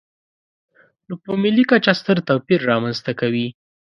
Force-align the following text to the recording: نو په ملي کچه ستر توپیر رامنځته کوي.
نو 1.07 1.13
په 1.23 1.31
ملي 1.43 1.63
کچه 1.71 1.93
ستر 2.01 2.17
توپیر 2.29 2.59
رامنځته 2.71 3.11
کوي. 3.19 3.47